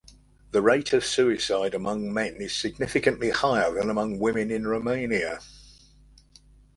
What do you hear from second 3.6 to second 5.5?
than among women in Romania.